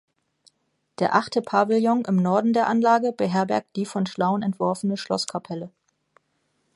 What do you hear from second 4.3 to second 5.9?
entworfene Schlosskapelle.